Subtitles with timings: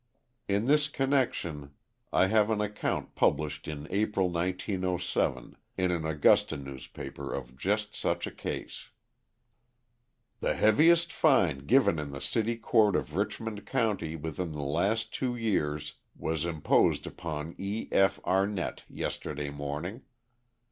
[0.47, 1.75] In this connection
[2.11, 8.25] I have an account published in April, 1907, in an Augusta newspaper of just such
[8.25, 8.89] a case:
[10.39, 15.35] The heaviest fine given in the city court of Richmond County within the last two
[15.35, 17.87] years was imposed upon E.
[17.91, 18.19] F.
[18.25, 20.01] Arnett yesterday morning.